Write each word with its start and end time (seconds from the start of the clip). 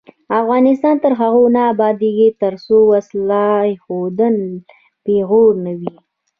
افغانستان 0.41 0.95
تر 1.03 1.13
هغو 1.21 1.43
نه 1.55 1.61
ابادیږي، 1.73 2.29
ترڅو 2.41 2.77
وسله 2.91 3.43
ایښودل 3.69 4.35
پیغور 5.05 5.51
نه 5.65 5.71
وي. 5.79 5.93